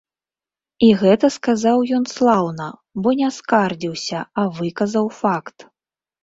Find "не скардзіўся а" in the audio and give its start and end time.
3.21-4.47